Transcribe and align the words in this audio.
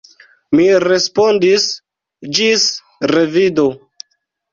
Mi 0.59 0.63
respondis: 0.83 1.67
«Ĝis 2.37 2.65
revido!» 3.13 3.67